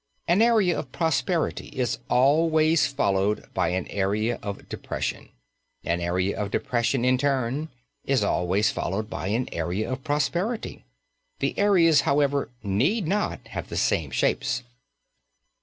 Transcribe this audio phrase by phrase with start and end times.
[0.27, 5.29] An area of prosperity is always followed by an area of depression;
[5.83, 7.69] an area of depression in turn
[8.03, 10.83] is always followed by an area of prosperity.
[11.37, 14.63] The areas, however, need not have the same shapes.